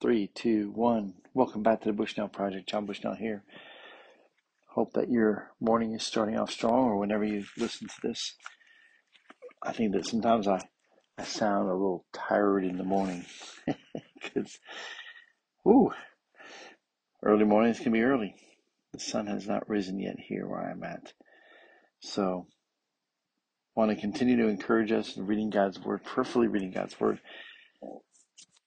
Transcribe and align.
Three, 0.00 0.28
two, 0.32 0.70
one. 0.76 1.14
Welcome 1.34 1.64
back 1.64 1.80
to 1.80 1.86
the 1.88 1.92
Bushnell 1.92 2.28
Project. 2.28 2.68
John 2.68 2.86
Bushnell 2.86 3.16
here. 3.16 3.42
Hope 4.68 4.92
that 4.92 5.10
your 5.10 5.50
morning 5.58 5.92
is 5.92 6.04
starting 6.04 6.38
off 6.38 6.52
strong 6.52 6.84
or 6.84 6.98
whenever 6.98 7.24
you 7.24 7.44
listen 7.56 7.88
to 7.88 7.94
this. 8.04 8.36
I 9.60 9.72
think 9.72 9.94
that 9.94 10.06
sometimes 10.06 10.46
I, 10.46 10.60
I 11.18 11.24
sound 11.24 11.68
a 11.68 11.72
little 11.72 12.04
tired 12.12 12.64
in 12.64 12.78
the 12.78 12.84
morning 12.84 13.24
because, 14.14 14.60
ooh, 15.66 15.90
early 17.24 17.44
mornings 17.44 17.80
can 17.80 17.90
be 17.90 18.02
early. 18.02 18.36
The 18.92 19.00
sun 19.00 19.26
has 19.26 19.48
not 19.48 19.68
risen 19.68 19.98
yet 19.98 20.20
here 20.20 20.46
where 20.46 20.60
I'm 20.60 20.84
at. 20.84 21.12
So, 21.98 22.46
want 23.74 23.90
to 23.90 23.96
continue 23.96 24.36
to 24.36 24.46
encourage 24.46 24.92
us 24.92 25.16
in 25.16 25.26
reading 25.26 25.50
God's 25.50 25.80
Word, 25.80 26.04
prayerfully 26.04 26.46
reading 26.46 26.70
God's 26.70 27.00
Word 27.00 27.18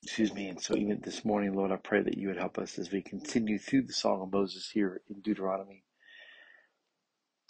Excuse 0.04 0.34
me. 0.34 0.48
And 0.50 0.62
so, 0.62 0.76
even 0.76 1.02
this 1.04 1.26
morning, 1.26 1.54
Lord, 1.56 1.72
I 1.72 1.78
pray 1.78 2.02
that 2.02 2.18
you 2.18 2.30
would 2.30 2.38
help 2.38 2.58
us 2.60 2.80
as 2.80 2.92
we 2.92 3.02
continue 3.02 3.60
through 3.60 3.84
the 3.84 3.94
Song 3.94 4.22
of 4.22 4.34
Moses 4.34 4.70
here 4.72 5.02
in 5.10 5.22
Deuteronomy 5.22 5.84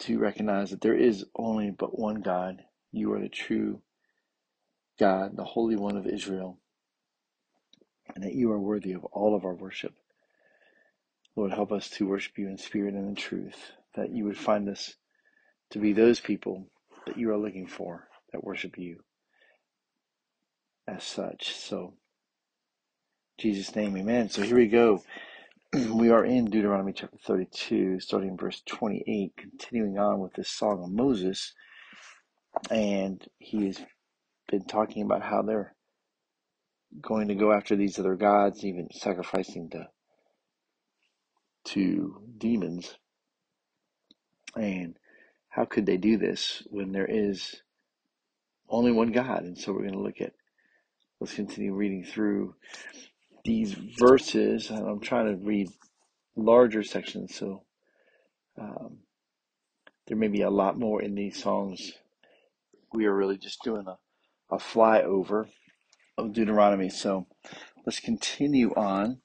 to 0.00 0.18
recognize 0.18 0.70
that 0.70 0.82
there 0.82 0.96
is 0.96 1.24
only 1.36 1.70
but 1.70 1.98
one 1.98 2.22
God. 2.22 2.62
You 2.92 3.12
are 3.14 3.20
the 3.20 3.28
true 3.30 3.82
God, 5.00 5.36
the 5.36 5.44
Holy 5.44 5.76
One 5.76 5.96
of 5.96 6.06
Israel, 6.06 6.58
and 8.14 8.24
that 8.24 8.34
you 8.34 8.52
are 8.52 8.60
worthy 8.60 8.92
of 8.92 9.04
all 9.06 9.36
of 9.36 9.44
our 9.44 9.54
worship. 9.54 9.94
Lord, 11.36 11.52
help 11.52 11.72
us 11.72 11.90
to 11.90 12.06
worship 12.08 12.38
you 12.38 12.48
in 12.48 12.58
spirit 12.58 12.94
and 12.94 13.08
in 13.08 13.14
truth, 13.16 13.72
that 13.96 14.10
you 14.12 14.24
would 14.24 14.38
find 14.38 14.68
us 14.68 14.96
to 15.70 15.78
be 15.78 15.92
those 15.92 16.20
people 16.20 16.68
that 17.06 17.18
you 17.18 17.30
are 17.30 17.38
looking 17.38 17.66
for 17.66 18.08
that 18.32 18.44
worship 18.44 18.78
you 18.78 19.00
as 20.88 21.04
such. 21.04 21.54
So, 21.54 21.94
Jesus' 23.38 23.74
name, 23.74 23.96
amen. 23.96 24.28
So 24.28 24.42
here 24.42 24.56
we 24.56 24.68
go. 24.68 25.02
we 25.92 26.10
are 26.10 26.24
in 26.24 26.44
Deuteronomy 26.44 26.92
chapter 26.92 27.16
32, 27.26 27.98
starting 27.98 28.30
in 28.30 28.36
verse 28.36 28.62
28, 28.66 29.32
continuing 29.36 29.98
on 29.98 30.20
with 30.20 30.34
this 30.34 30.50
song 30.50 30.84
of 30.84 30.92
Moses. 30.92 31.52
And 32.70 33.26
he 33.38 33.66
has 33.66 33.80
been 34.50 34.64
talking 34.64 35.02
about 35.02 35.22
how 35.22 35.42
they're 35.42 35.74
going 37.00 37.28
to 37.28 37.34
go 37.34 37.52
after 37.52 37.74
these 37.74 37.98
other 37.98 38.16
gods, 38.16 38.64
even 38.64 38.88
sacrificing 38.92 39.70
to, 39.70 39.88
to 41.64 42.22
demons. 42.38 42.96
And 44.56 44.96
how 45.48 45.64
could 45.64 45.86
they 45.86 45.96
do 45.96 46.18
this 46.18 46.62
when 46.70 46.92
there 46.92 47.08
is 47.10 47.62
only 48.68 48.92
one 48.92 49.10
God? 49.10 49.42
And 49.42 49.58
so 49.58 49.72
we're 49.72 49.80
going 49.80 49.94
to 49.94 50.00
look 50.00 50.20
at, 50.20 50.34
let's 51.18 51.34
continue 51.34 51.74
reading 51.74 52.04
through 52.04 52.54
these 53.44 53.72
verses, 53.72 54.70
and 54.70 54.86
I'm 54.86 55.00
trying 55.00 55.26
to 55.26 55.44
read 55.44 55.70
larger 56.36 56.82
sections, 56.82 57.34
so 57.34 57.62
um, 58.58 58.98
there 60.06 60.16
may 60.16 60.28
be 60.28 60.42
a 60.42 60.50
lot 60.50 60.78
more 60.78 61.02
in 61.02 61.14
these 61.14 61.42
songs. 61.42 61.92
We 62.92 63.06
are 63.06 63.14
really 63.14 63.38
just 63.38 63.62
doing 63.62 63.86
a, 63.86 63.98
a 64.54 64.58
flyover 64.58 65.48
of 66.18 66.32
Deuteronomy. 66.32 66.90
So 66.90 67.26
let's 67.86 68.00
continue 68.00 68.72
on 68.74 69.20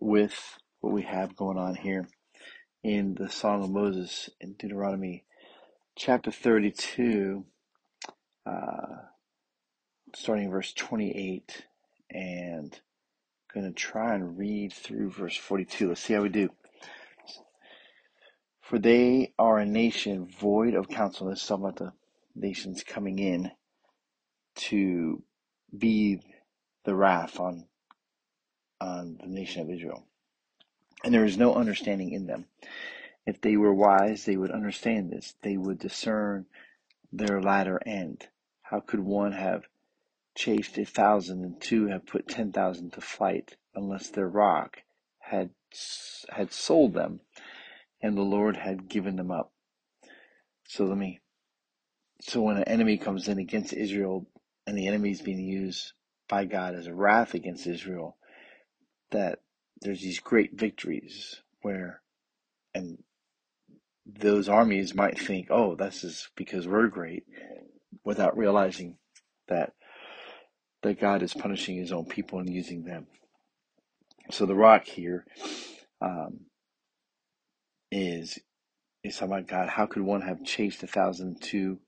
with 0.00 0.58
what 0.80 0.92
we 0.92 1.02
have 1.02 1.36
going 1.36 1.58
on 1.58 1.74
here 1.76 2.08
in 2.82 3.14
the 3.14 3.30
Song 3.30 3.62
of 3.62 3.70
Moses 3.70 4.28
in 4.40 4.54
Deuteronomy 4.54 5.24
chapter 5.94 6.30
32, 6.30 7.44
uh, 8.46 8.96
starting 10.14 10.50
verse 10.50 10.72
28, 10.72 11.66
and 12.10 12.80
going 13.54 13.66
to 13.66 13.72
try 13.72 14.14
and 14.14 14.38
read 14.38 14.72
through 14.72 15.10
verse 15.10 15.36
42. 15.36 15.88
Let's 15.88 16.00
see 16.00 16.14
how 16.14 16.22
we 16.22 16.28
do. 16.28 16.50
For 18.60 18.78
they 18.78 19.34
are 19.38 19.58
a 19.58 19.66
nation 19.66 20.26
void 20.26 20.74
of 20.74 20.88
counsel. 20.88 21.28
This 21.28 21.42
is 21.42 21.46
talking 21.46 21.64
about 21.64 21.76
the 21.76 21.92
nations 22.34 22.82
coming 22.82 23.18
in 23.18 23.50
to 24.54 25.22
be 25.76 26.20
the 26.84 26.94
wrath 26.94 27.38
on 27.38 27.66
on 28.80 29.18
the 29.20 29.28
nation 29.28 29.62
of 29.62 29.70
Israel. 29.70 30.04
And 31.04 31.14
there 31.14 31.24
is 31.24 31.38
no 31.38 31.54
understanding 31.54 32.12
in 32.12 32.26
them. 32.26 32.46
If 33.26 33.40
they 33.40 33.56
were 33.56 33.74
wise, 33.74 34.24
they 34.24 34.36
would 34.36 34.50
understand 34.50 35.10
this. 35.10 35.34
They 35.42 35.56
would 35.56 35.78
discern 35.78 36.46
their 37.12 37.40
latter 37.40 37.80
end. 37.86 38.26
How 38.62 38.80
could 38.80 39.00
one 39.00 39.32
have 39.32 39.62
chased 40.34 40.78
a 40.78 40.84
thousand 40.84 41.44
and 41.44 41.60
two 41.60 41.86
have 41.86 42.06
put 42.06 42.28
ten 42.28 42.52
thousand 42.52 42.92
to 42.92 43.00
flight 43.00 43.56
unless 43.74 44.08
their 44.08 44.28
rock 44.28 44.78
had 45.18 45.50
had 46.30 46.52
sold 46.52 46.94
them 46.94 47.20
and 48.02 48.16
the 48.16 48.22
Lord 48.22 48.56
had 48.56 48.88
given 48.88 49.16
them 49.16 49.30
up. 49.30 49.52
So 50.64 50.84
let 50.84 50.98
me. 50.98 51.20
So 52.20 52.42
when 52.42 52.56
an 52.56 52.64
enemy 52.64 52.98
comes 52.98 53.28
in 53.28 53.38
against 53.38 53.72
Israel, 53.72 54.26
and 54.66 54.76
the 54.76 54.86
enemy 54.86 55.10
is 55.10 55.22
being 55.22 55.40
used 55.40 55.92
by 56.28 56.44
God 56.44 56.74
as 56.74 56.86
a 56.86 56.94
wrath 56.94 57.34
against 57.34 57.66
Israel, 57.66 58.16
that 59.10 59.40
there's 59.80 60.00
these 60.00 60.20
great 60.20 60.58
victories 60.58 61.42
where, 61.62 62.00
and 62.74 63.02
those 64.06 64.48
armies 64.48 64.94
might 64.94 65.18
think, 65.18 65.48
oh, 65.50 65.74
this 65.74 66.04
is 66.04 66.28
because 66.36 66.66
we're 66.66 66.88
great, 66.88 67.24
without 68.04 68.36
realizing 68.36 68.98
that 69.48 69.72
that 70.82 71.00
God 71.00 71.22
is 71.22 71.34
punishing 71.34 71.76
His 71.76 71.92
own 71.92 72.06
people 72.06 72.40
and 72.40 72.50
using 72.52 72.84
them. 72.84 73.06
So 74.30 74.46
the 74.46 74.54
rock 74.54 74.84
here 74.86 75.26
um, 76.00 76.42
is 77.90 78.38
is 79.04 79.16
talking 79.16 79.34
about 79.34 79.48
God. 79.48 79.68
How 79.68 79.86
could 79.86 80.02
one 80.02 80.22
have 80.22 80.44
chased 80.44 80.82
a 80.82 80.86
thousand 80.86 81.42
to 81.44 81.78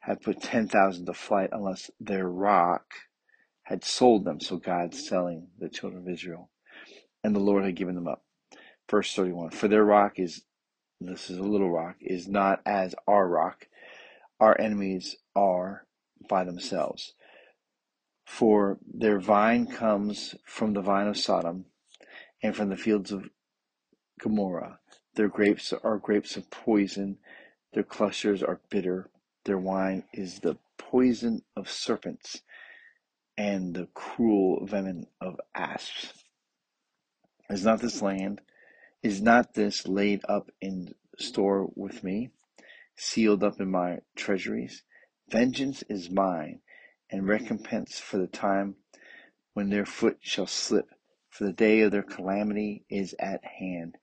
have 0.00 0.22
put 0.22 0.42
ten 0.42 0.68
thousand 0.68 1.06
to 1.06 1.14
flight 1.14 1.50
unless 1.52 1.90
their 2.00 2.28
rock 2.28 2.84
had 3.64 3.84
sold 3.84 4.24
them? 4.24 4.40
So 4.40 4.56
God's 4.58 5.06
selling 5.06 5.48
the 5.58 5.68
children 5.68 6.02
of 6.02 6.08
Israel, 6.12 6.50
and 7.24 7.34
the 7.34 7.40
Lord 7.40 7.64
had 7.64 7.76
given 7.76 7.94
them 7.94 8.08
up. 8.08 8.22
Verse 8.90 9.14
thirty-one: 9.14 9.50
For 9.50 9.68
their 9.68 9.84
rock 9.84 10.18
is 10.18 10.42
this 11.00 11.30
is 11.30 11.38
a 11.38 11.42
little 11.42 11.70
rock 11.70 11.96
is 12.00 12.28
not 12.28 12.60
as 12.66 12.94
our 13.08 13.28
rock. 13.28 13.68
Our 14.40 14.60
enemies 14.60 15.16
are 15.36 15.86
by 16.28 16.44
themselves. 16.44 17.14
For 18.32 18.78
their 18.90 19.20
vine 19.20 19.66
comes 19.66 20.34
from 20.42 20.72
the 20.72 20.80
vine 20.80 21.06
of 21.06 21.18
Sodom, 21.18 21.66
and 22.42 22.56
from 22.56 22.70
the 22.70 22.78
fields 22.78 23.12
of 23.12 23.28
Gomorrah. 24.18 24.80
Their 25.16 25.28
grapes 25.28 25.74
are 25.74 25.98
grapes 25.98 26.38
of 26.38 26.50
poison, 26.50 27.18
their 27.74 27.82
clusters 27.82 28.42
are 28.42 28.62
bitter, 28.70 29.10
their 29.44 29.58
wine 29.58 30.04
is 30.14 30.40
the 30.40 30.56
poison 30.78 31.42
of 31.54 31.70
serpents, 31.70 32.40
and 33.36 33.74
the 33.74 33.88
cruel 33.92 34.64
venom 34.64 35.08
of 35.20 35.38
asps. 35.54 36.24
Is 37.50 37.66
not 37.66 37.80
this 37.80 38.00
land, 38.00 38.40
is 39.02 39.20
not 39.20 39.52
this 39.52 39.86
laid 39.86 40.22
up 40.26 40.50
in 40.58 40.94
store 41.18 41.68
with 41.76 42.02
me, 42.02 42.30
sealed 42.96 43.44
up 43.44 43.60
in 43.60 43.70
my 43.70 43.98
treasuries? 44.16 44.84
Vengeance 45.28 45.84
is 45.90 46.10
mine, 46.10 46.60
and 47.12 47.28
recompense 47.28 48.00
for 48.00 48.18
the 48.18 48.26
time 48.26 48.74
when 49.52 49.70
their 49.70 49.86
foot 49.86 50.18
shall 50.20 50.46
slip, 50.46 50.88
for 51.28 51.44
the 51.44 51.52
day 51.52 51.82
of 51.82 51.92
their 51.92 52.02
calamity 52.02 52.84
is 52.88 53.14
at 53.20 53.44
hand 53.44 53.96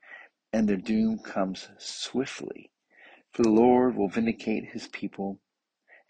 and 0.53 0.67
their 0.67 0.77
doom 0.77 1.19
comes 1.19 1.67
swiftly. 1.77 2.71
For 3.33 3.43
the 3.43 3.49
Lord 3.51 3.95
will 3.95 4.09
vindicate 4.09 4.69
his 4.71 4.87
people 4.87 5.39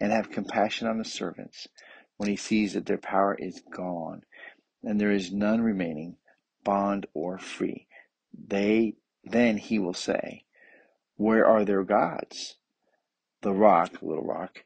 and 0.00 0.12
have 0.12 0.30
compassion 0.30 0.86
on 0.86 0.98
his 0.98 1.12
servants 1.12 1.68
when 2.16 2.28
he 2.28 2.36
sees 2.36 2.74
that 2.74 2.86
their 2.86 2.98
power 2.98 3.34
is 3.34 3.62
gone 3.74 4.22
and 4.82 5.00
there 5.00 5.10
is 5.10 5.32
none 5.32 5.60
remaining, 5.60 6.16
bond 6.64 7.06
or 7.14 7.38
free. 7.38 7.86
They 8.32 8.94
then 9.24 9.58
he 9.58 9.78
will 9.78 9.94
say, 9.94 10.44
Where 11.16 11.46
are 11.46 11.64
their 11.64 11.84
gods? 11.84 12.56
The 13.42 13.52
rock, 13.52 14.02
little 14.02 14.24
rock, 14.24 14.64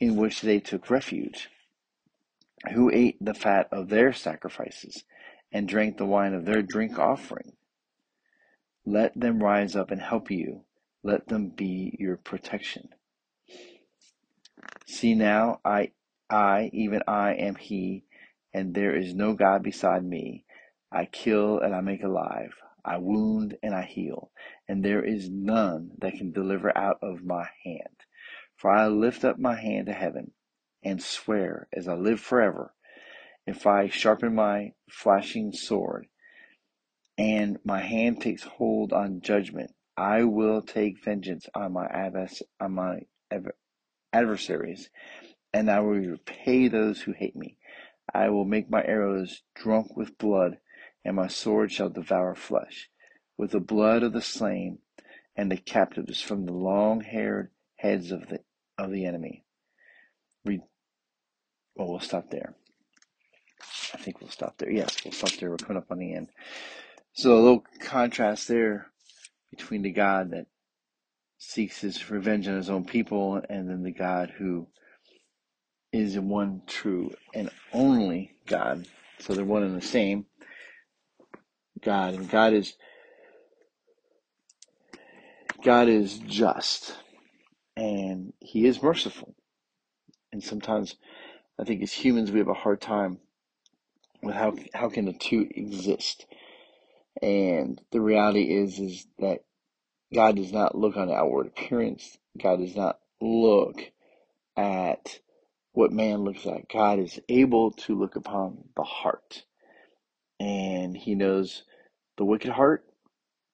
in 0.00 0.16
which 0.16 0.42
they 0.42 0.60
took 0.60 0.90
refuge, 0.90 1.48
who 2.74 2.90
ate 2.90 3.16
the 3.20 3.34
fat 3.34 3.68
of 3.72 3.88
their 3.88 4.12
sacrifices 4.12 5.04
and 5.52 5.68
drank 5.68 5.96
the 5.96 6.06
wine 6.06 6.34
of 6.34 6.44
their 6.44 6.62
drink 6.62 6.98
offering. 6.98 7.52
Let 8.86 9.18
them 9.18 9.42
rise 9.42 9.76
up 9.76 9.90
and 9.90 10.00
help 10.00 10.30
you. 10.30 10.64
Let 11.02 11.28
them 11.28 11.50
be 11.50 11.96
your 11.98 12.16
protection. 12.16 12.88
See 14.86 15.14
now, 15.14 15.60
I, 15.64 15.92
I, 16.30 16.70
even 16.72 17.02
I 17.06 17.34
am 17.34 17.54
He, 17.56 18.04
and 18.54 18.74
there 18.74 18.94
is 18.94 19.14
no 19.14 19.34
God 19.34 19.62
beside 19.62 20.04
me. 20.04 20.44
I 20.90 21.04
kill 21.04 21.60
and 21.60 21.74
I 21.74 21.80
make 21.80 22.02
alive. 22.02 22.54
I 22.84 22.98
wound 22.98 23.56
and 23.62 23.74
I 23.74 23.82
heal, 23.82 24.30
and 24.68 24.84
there 24.84 25.04
is 25.04 25.28
none 25.28 25.92
that 25.98 26.14
can 26.14 26.32
deliver 26.32 26.76
out 26.76 26.98
of 27.02 27.24
my 27.24 27.46
hand. 27.64 27.96
For 28.58 28.70
I 28.70 28.88
lift 28.88 29.24
up 29.24 29.38
my 29.38 29.54
hand 29.54 29.86
to 29.86 29.92
heaven 29.92 30.32
and 30.82 31.02
swear 31.02 31.68
as 31.72 31.86
I 31.86 31.94
live 31.94 32.20
forever 32.20 32.74
if 33.46 33.66
I 33.66 33.88
sharpen 33.88 34.34
my 34.34 34.72
flashing 34.90 35.52
sword 35.52 36.08
and 37.16 37.58
my 37.64 37.80
hand 37.80 38.20
takes 38.20 38.42
hold 38.44 38.92
on 38.92 39.20
judgment, 39.20 39.72
I 39.96 40.24
will 40.24 40.62
take 40.62 41.02
vengeance 41.02 41.48
on 41.54 41.72
my, 41.72 41.86
on 42.60 42.72
my 42.72 43.00
adversaries, 44.12 44.90
and 45.52 45.70
I 45.70 45.80
will 45.80 45.98
repay 45.98 46.68
those 46.68 47.00
who 47.00 47.12
hate 47.12 47.34
me. 47.34 47.58
I 48.12 48.28
will 48.28 48.44
make 48.44 48.70
my 48.70 48.84
arrows 48.84 49.42
drunk 49.54 49.96
with 49.96 50.18
blood, 50.18 50.58
and 51.04 51.16
my 51.16 51.26
sword 51.26 51.72
shall 51.72 51.90
devour 51.90 52.34
flesh. 52.34 52.88
With 53.36 53.50
the 53.52 53.60
blood 53.60 54.02
of 54.02 54.12
the 54.12 54.22
slain 54.22 54.78
and 55.34 55.50
the 55.50 55.56
captives 55.56 56.20
from 56.20 56.44
the 56.44 56.52
long 56.52 57.00
haired 57.00 57.50
heads 57.76 58.12
of 58.12 58.28
the 58.28 58.40
of 58.78 58.90
the 58.90 59.04
enemy. 59.04 59.44
Read 60.44 60.60
well 61.76 61.88
we'll 61.88 62.00
stop 62.00 62.30
there. 62.30 62.54
I 63.94 63.98
think 63.98 64.20
we'll 64.20 64.30
stop 64.30 64.58
there. 64.58 64.70
Yes, 64.70 64.96
we'll 65.04 65.12
stop 65.12 65.32
there. 65.32 65.50
We're 65.50 65.56
coming 65.56 65.78
up 65.78 65.90
on 65.90 65.98
the 65.98 66.14
end. 66.14 66.28
So 67.12 67.34
a 67.34 67.40
little 67.40 67.64
contrast 67.80 68.48
there 68.48 68.88
between 69.50 69.82
the 69.82 69.90
God 69.90 70.30
that 70.30 70.46
seeks 71.38 71.80
his 71.80 72.10
revenge 72.10 72.46
on 72.48 72.56
his 72.56 72.70
own 72.70 72.84
people 72.84 73.42
and 73.48 73.68
then 73.68 73.82
the 73.82 73.92
God 73.92 74.32
who 74.38 74.66
is 75.92 76.18
one 76.18 76.62
true 76.66 77.12
and 77.34 77.50
only 77.72 78.36
God. 78.46 78.86
So 79.20 79.34
they're 79.34 79.44
one 79.44 79.62
and 79.62 79.76
the 79.76 79.86
same 79.86 80.26
God. 81.80 82.14
And 82.14 82.28
God 82.28 82.52
is 82.52 82.74
God 85.62 85.88
is 85.88 86.18
just 86.18 86.94
and 87.78 88.32
he 88.40 88.66
is 88.66 88.82
merciful. 88.82 89.34
And 90.32 90.42
sometimes 90.42 90.96
I 91.58 91.64
think 91.64 91.80
as 91.82 91.92
humans 91.92 92.32
we 92.32 92.40
have 92.40 92.48
a 92.48 92.54
hard 92.54 92.80
time 92.80 93.18
with 94.20 94.34
how 94.34 94.56
how 94.74 94.88
can 94.88 95.04
the 95.04 95.12
two 95.12 95.48
exist. 95.54 96.26
And 97.22 97.80
the 97.92 98.00
reality 98.00 98.52
is 98.52 98.80
is 98.80 99.06
that 99.20 99.44
God 100.12 100.36
does 100.36 100.52
not 100.52 100.76
look 100.76 100.96
on 100.96 101.10
outward 101.10 101.46
appearance. 101.46 102.18
God 102.36 102.58
does 102.58 102.74
not 102.74 102.98
look 103.20 103.80
at 104.56 105.20
what 105.72 105.92
man 105.92 106.24
looks 106.24 106.46
at. 106.46 106.68
God 106.68 106.98
is 106.98 107.20
able 107.28 107.70
to 107.70 107.96
look 107.96 108.16
upon 108.16 108.64
the 108.74 108.82
heart. 108.82 109.44
And 110.40 110.96
he 110.96 111.14
knows 111.14 111.62
the 112.16 112.24
wicked 112.24 112.50
heart 112.50 112.84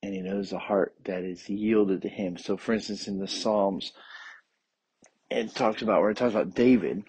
and 0.02 0.14
he 0.14 0.20
knows 0.20 0.50
the 0.50 0.58
heart 0.58 0.94
that 1.04 1.24
is 1.24 1.48
yielded 1.48 2.02
to 2.02 2.08
him. 2.08 2.38
So 2.38 2.56
for 2.56 2.72
instance 2.72 3.06
in 3.06 3.18
the 3.18 3.28
Psalms 3.28 3.92
it 5.30 5.54
talks 5.54 5.82
about 5.82 6.00
where 6.00 6.10
it 6.10 6.16
talks 6.16 6.34
about 6.34 6.54
David. 6.54 7.04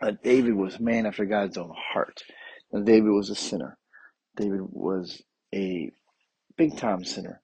Uh, 0.00 0.12
David 0.22 0.54
was 0.54 0.78
man 0.78 1.06
after 1.06 1.24
God's 1.24 1.56
own 1.56 1.72
heart. 1.74 2.22
And 2.72 2.86
David 2.86 3.10
was 3.10 3.30
a 3.30 3.34
sinner. 3.34 3.78
David 4.36 4.60
was 4.62 5.22
a 5.54 5.90
big 6.56 6.76
time 6.76 7.04
sinner. 7.04 7.40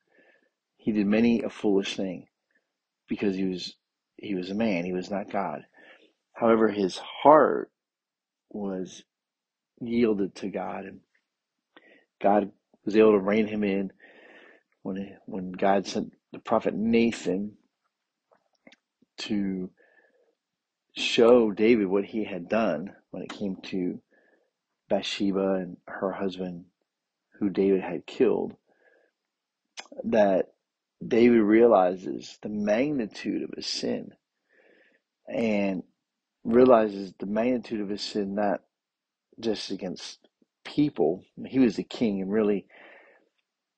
He 0.76 0.92
did 0.92 1.06
many 1.06 1.42
a 1.42 1.50
foolish 1.50 1.96
thing 1.96 2.26
because 3.08 3.36
he 3.36 3.44
was 3.44 3.74
he 4.16 4.34
was 4.34 4.50
a 4.50 4.54
man, 4.54 4.84
he 4.84 4.92
was 4.92 5.10
not 5.10 5.30
God. 5.30 5.62
However, 6.34 6.68
his 6.68 6.98
heart 6.98 7.70
was 8.50 9.02
yielded 9.80 10.34
to 10.36 10.48
God 10.48 10.84
and 10.84 11.00
God 12.22 12.50
was 12.84 12.96
able 12.96 13.12
to 13.12 13.18
rein 13.18 13.46
him 13.46 13.64
in 13.64 13.92
when 14.82 15.16
when 15.26 15.52
God 15.52 15.86
sent 15.86 16.12
the 16.32 16.38
prophet 16.38 16.74
Nathan 16.74 17.56
to 19.18 19.70
show 20.96 21.50
David 21.52 21.86
what 21.88 22.04
he 22.04 22.24
had 22.24 22.48
done 22.48 22.92
when 23.10 23.22
it 23.22 23.30
came 23.30 23.56
to 23.64 24.00
Bathsheba 24.88 25.54
and 25.54 25.76
her 25.86 26.12
husband 26.12 26.66
who 27.38 27.50
David 27.50 27.82
had 27.82 28.06
killed 28.06 28.54
that 30.04 30.52
David 31.06 31.40
realizes 31.42 32.38
the 32.42 32.48
magnitude 32.48 33.42
of 33.42 33.50
his 33.56 33.66
sin 33.66 34.12
and 35.28 35.82
realizes 36.44 37.12
the 37.18 37.26
magnitude 37.26 37.80
of 37.80 37.88
his 37.88 38.02
sin 38.02 38.34
not 38.34 38.62
just 39.40 39.70
against 39.70 40.18
people. 40.64 41.24
He 41.46 41.58
was 41.58 41.76
the 41.76 41.84
king, 41.84 42.20
and 42.20 42.32
really, 42.32 42.66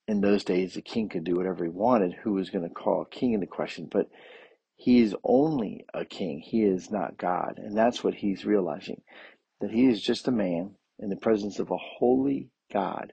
in 0.08 0.20
those 0.20 0.44
days, 0.44 0.74
the 0.74 0.82
king 0.82 1.08
could 1.08 1.24
do 1.24 1.36
whatever 1.36 1.64
he 1.64 1.70
wanted. 1.70 2.14
Who 2.22 2.34
was 2.34 2.50
going 2.50 2.68
to 2.68 2.74
call 2.74 3.02
a 3.02 3.06
king 3.06 3.32
into 3.32 3.46
question? 3.46 3.88
But 3.90 4.08
he 4.76 5.00
is 5.00 5.16
only 5.24 5.86
a 5.94 6.04
king, 6.04 6.40
he 6.40 6.64
is 6.64 6.90
not 6.90 7.18
God. 7.18 7.54
And 7.58 7.76
that's 7.76 8.04
what 8.04 8.14
he's 8.14 8.44
realizing 8.46 9.02
that 9.60 9.70
he 9.72 9.86
is 9.86 10.02
just 10.02 10.28
a 10.28 10.32
man 10.32 10.76
in 10.98 11.10
the 11.10 11.16
presence 11.16 11.58
of 11.60 11.70
a 11.70 11.76
holy 11.78 12.50
God, 12.72 13.12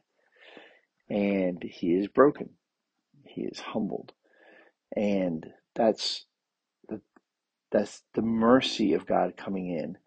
and 1.10 1.64
he 1.64 1.94
is 1.96 2.08
broken, 2.08 2.52
he 3.26 3.44
is 3.44 3.60
humbled. 3.60 4.14
And 4.96 5.48
that's 5.76 6.26
That's 7.72 8.02
the 8.14 8.22
mercy 8.22 8.94
of 8.94 9.06
God 9.06 9.36
coming 9.36 9.70
in 9.70 9.98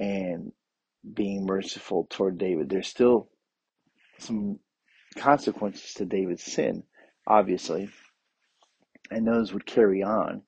and 0.00 0.52
being 1.14 1.46
merciful 1.46 2.06
toward 2.10 2.38
David. 2.38 2.68
There's 2.70 2.88
still 2.88 3.30
some 4.18 4.60
consequences 5.16 5.94
to 5.94 6.06
David's 6.06 6.44
sin, 6.44 6.84
obviously, 7.26 7.90
and 9.10 9.26
those 9.26 9.52
would 9.52 9.66
carry 9.66 10.02
on. 10.02 10.42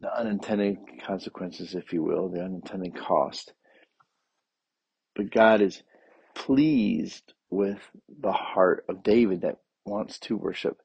The 0.00 0.14
unintended 0.14 0.78
consequences, 1.06 1.74
if 1.74 1.92
you 1.92 2.02
will, 2.02 2.28
the 2.28 2.40
unintended 2.42 2.96
cost. 2.96 3.52
But 5.14 5.30
God 5.30 5.60
is 5.60 5.82
pleased 6.34 7.34
with 7.50 7.80
the 8.08 8.32
heart 8.32 8.84
of 8.88 9.02
David 9.02 9.42
that 9.42 9.58
wants 9.84 10.18
to 10.20 10.36
worship 10.36 10.78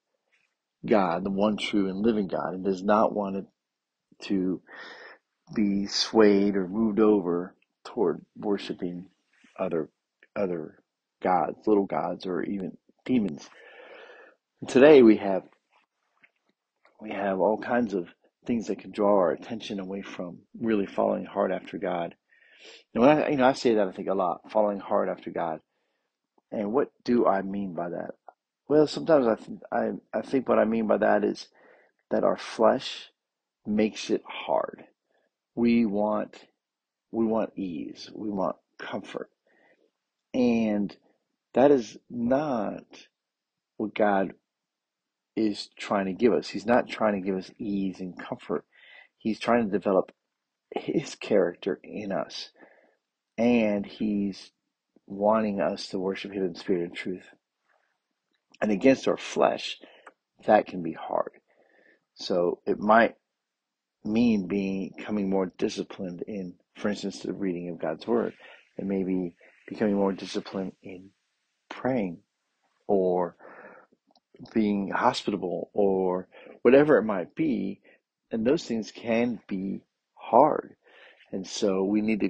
God, 0.86 1.24
the 1.24 1.32
one 1.32 1.58
true 1.58 1.90
and 1.90 2.06
living 2.06 2.28
God, 2.28 2.54
and 2.54 2.66
does 2.66 2.84
not 2.84 3.16
want 3.16 3.38
it 3.38 3.46
to 4.24 4.62
be 5.54 5.88
swayed 5.88 6.56
or 6.56 6.68
moved 6.68 7.00
over 7.00 7.56
toward 7.86 8.26
worshiping 8.38 9.08
other 9.60 9.90
other 10.36 10.80
gods, 11.22 11.58
little 11.68 11.86
gods, 11.86 12.26
or 12.26 12.44
even 12.44 12.78
demons. 13.06 13.48
And 14.62 14.70
today 14.70 15.02
we 15.02 15.18
have 15.18 15.44
we 17.02 17.12
have 17.12 17.40
all 17.40 17.58
kinds 17.58 17.94
of 17.94 18.08
things 18.46 18.68
that 18.68 18.80
can 18.80 18.92
draw 18.92 19.18
our 19.18 19.32
attention 19.32 19.80
away 19.80 20.02
from 20.02 20.40
really 20.60 20.86
following 20.86 21.26
hard 21.26 21.52
after 21.52 21.78
God. 21.78 22.16
And 22.94 23.04
when 23.04 23.18
I 23.18 23.30
you 23.30 23.38
know 23.38 23.46
I 23.46 23.54
say 23.54 23.76
that 23.76 23.88
I 23.88 23.92
think 23.92 24.08
a 24.08 24.14
lot, 24.14 24.52
following 24.52 24.80
hard 24.80 25.10
after 25.10 25.32
God. 25.32 25.60
And 26.52 26.72
what 26.72 26.92
do 27.04 27.26
I 27.26 27.42
mean 27.42 27.74
by 27.74 27.90
that? 27.90 28.12
Well, 28.68 28.88
sometimes 28.88 29.28
I 29.28 29.36
th- 29.36 29.60
I 29.72 29.92
I 30.14 30.22
think 30.22 30.48
what 30.48 30.60
I 30.60 30.66
mean 30.66 30.88
by 30.88 30.98
that 30.98 31.24
is 31.24 31.48
that 32.12 32.24
our 32.24 32.38
flesh 32.38 33.12
makes 33.66 34.10
it 34.10 34.24
hard. 34.26 34.86
We 35.56 35.86
want 35.86 36.36
we 37.12 37.26
want 37.26 37.58
ease. 37.58 38.10
We 38.14 38.30
want 38.30 38.58
comfort. 38.78 39.30
And 40.34 40.96
that 41.54 41.72
is 41.72 41.98
not 42.10 42.84
what 43.78 43.96
God 43.96 44.34
is 45.36 45.70
trying 45.78 46.06
to 46.06 46.14
give 46.14 46.34
us. 46.34 46.48
He's 46.48 46.66
not 46.66 46.88
trying 46.88 47.14
to 47.22 47.26
give 47.26 47.38
us 47.38 47.52
ease 47.58 48.00
and 48.00 48.18
comfort. 48.18 48.66
He's 49.18 49.40
trying 49.40 49.66
to 49.66 49.72
develop 49.72 50.12
His 50.76 51.16
character 51.16 51.80
in 51.84 52.12
us. 52.12 52.50
And 53.38 53.86
He's 53.86 54.52
wanting 55.08 55.60
us 55.60 55.88
to 55.88 56.00
worship 56.00 56.32
Him 56.32 56.46
in 56.46 56.56
spirit 56.56 56.84
and 56.84 56.96
truth. 56.96 57.26
And 58.62 58.72
against 58.72 59.08
our 59.08 59.18
flesh, 59.18 59.78
that 60.46 60.68
can 60.68 60.82
be 60.82 60.94
hard. 60.94 61.32
So 62.16 62.60
it 62.66 62.80
might 62.80 63.16
mean 64.06 64.48
being 64.48 64.94
becoming 64.96 65.30
more 65.30 65.52
disciplined 65.58 66.24
in, 66.28 66.54
for 66.76 66.90
instance, 66.90 67.20
the 67.20 67.34
reading 67.34 67.70
of 67.70 67.80
God's 67.80 68.08
Word. 68.08 68.34
It 68.78 68.86
may 68.86 69.04
be 69.04 69.36
becoming 69.68 69.96
more 69.96 70.14
disciplined 70.14 70.74
in 70.82 71.10
praying 71.70 72.20
being 74.54 74.90
hospitable 74.90 75.70
or 75.74 76.28
whatever 76.62 76.98
it 76.98 77.04
might 77.04 77.36
be. 77.36 77.82
And 78.32 78.46
those 78.46 78.64
things 78.66 78.92
can 78.92 79.40
be 79.48 79.82
hard. 80.16 80.76
And 81.32 81.46
so 81.46 81.84
we 81.84 82.02
need 82.02 82.22
to 82.22 82.30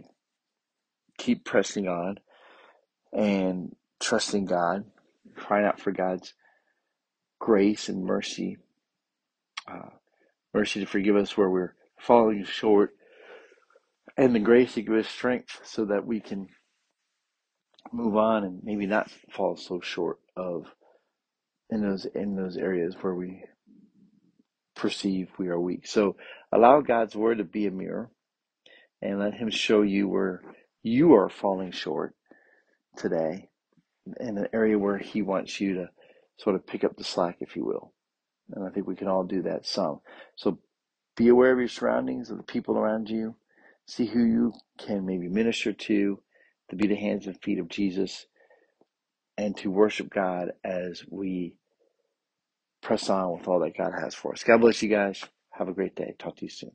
keep 1.17 1.45
pressing 1.45 1.88
on 1.88 2.19
and 3.13 3.75
trusting 4.00 4.45
God, 4.45 4.85
crying 5.35 5.65
out 5.65 5.79
for 5.79 5.91
God's 5.91 6.33
grace 7.39 7.89
and 7.89 8.03
mercy, 8.03 8.57
uh, 9.67 9.89
mercy 10.53 10.81
to 10.81 10.85
forgive 10.85 11.15
us 11.15 11.38
where 11.38 11.50
we're 11.50 11.75
falling 11.97 12.43
short, 12.43 12.91
and 14.17 14.35
the 14.35 14.39
grace 14.39 14.74
to 14.74 14.81
give 14.81 14.95
us 14.95 15.07
strength 15.07 15.62
so 15.63 15.85
that 15.85 16.05
we 16.05 16.19
can 16.19 16.47
move 17.91 18.15
on 18.15 18.43
and 18.43 18.63
maybe 18.63 18.85
not 18.85 19.09
fall 19.31 19.55
so 19.55 19.79
short 19.81 20.19
of 20.35 20.65
in 21.69 21.81
those 21.81 22.05
in 22.05 22.36
those 22.36 22.57
areas 22.57 22.95
where 23.01 23.15
we 23.15 23.43
perceive 24.75 25.29
we 25.38 25.48
are 25.48 25.60
weak. 25.60 25.88
So 25.88 26.15
allow 26.51 26.81
God's 26.81 27.15
word 27.15 27.39
to 27.39 27.43
be 27.43 27.65
a 27.65 27.72
mirror 27.72 28.12
and 29.01 29.19
let 29.19 29.34
him 29.34 29.50
show 29.50 29.81
you 29.81 30.07
where 30.07 30.41
you 30.84 31.13
are 31.15 31.29
falling 31.29 31.72
short 31.72 32.15
today 32.98 33.50
in 34.19 34.38
an 34.38 34.48
area 34.53 34.77
where 34.77 34.98
He 34.98 35.22
wants 35.22 35.60
you 35.60 35.75
to 35.75 35.89
sort 36.38 36.55
of 36.55 36.67
pick 36.67 36.84
up 36.84 36.95
the 36.95 37.03
slack, 37.03 37.38
if 37.39 37.55
you 37.55 37.65
will. 37.65 37.93
And 38.51 38.65
I 38.65 38.69
think 38.69 38.88
we 38.88 38.95
can 38.95 39.07
all 39.07 39.24
do 39.24 39.41
that 39.43 39.65
some. 39.65 40.01
So 40.36 40.60
be 41.15 41.29
aware 41.29 41.51
of 41.51 41.60
your 41.60 41.67
surroundings, 41.67 42.29
of 42.29 42.38
the 42.38 42.43
people 42.43 42.77
around 42.77 43.10
you. 43.10 43.36
See 43.88 44.05
who 44.05 44.24
you 44.24 44.53
can 44.77 45.05
maybe 45.05 45.27
minister 45.27 45.74
to, 45.74 46.19
to 46.69 46.75
be 46.75 46.88
the 46.88 46.95
hands 46.95 47.27
and 47.27 47.39
feet 47.41 47.60
of 47.60 47.69
Jesus, 47.69 48.25
and 49.37 49.57
to 49.57 49.71
worship 49.71 50.09
God 50.13 50.53
as 50.63 51.03
we 51.09 51.55
press 52.81 53.09
on 53.09 53.37
with 53.37 53.47
all 53.47 53.59
that 53.61 53.77
God 53.77 53.93
has 53.99 54.15
for 54.15 54.33
us. 54.33 54.43
God 54.43 54.61
bless 54.61 54.81
you 54.83 54.89
guys. 54.89 55.23
Have 55.51 55.69
a 55.69 55.73
great 55.73 55.95
day. 55.95 56.15
Talk 56.19 56.37
to 56.37 56.45
you 56.45 56.49
soon. 56.49 56.71